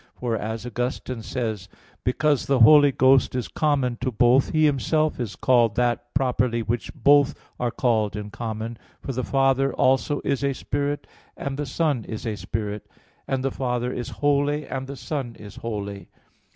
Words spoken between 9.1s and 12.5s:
the Father also is a spirit, and the Son is a